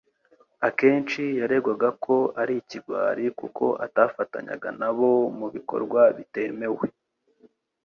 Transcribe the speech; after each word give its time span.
Akenshi 0.67 1.23
yaregwaga 1.41 1.89
ko 2.03 2.15
ari 2.41 2.53
ikigwari 2.61 3.25
kuko 3.39 3.65
atafatanyaga 3.85 4.69
na 4.79 4.89
bo 4.97 5.11
mu 5.37 5.47
bikorwa 5.55 6.01
bitemewe 6.17 6.85